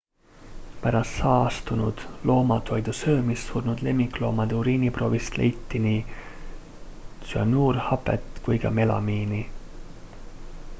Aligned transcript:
pärast 0.83 1.17
saastunud 1.17 2.01
loomatoidu 2.29 2.95
söömist 3.01 3.51
surnud 3.51 3.83
lemmikloomade 3.89 4.57
uriiniproovist 4.63 5.39
leiti 5.43 5.83
nii 5.85 6.01
tsüanuurhapet 6.17 8.45
kui 8.49 8.61
ka 8.67 8.73
melamiini 8.81 9.47